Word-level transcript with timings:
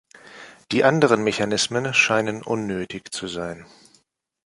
Die 0.71 0.83
anderen 0.83 1.23
Mechanismen 1.23 1.93
scheinen 1.93 2.41
unnötig 2.41 3.11
zu 3.13 3.27
sein. 3.27 3.67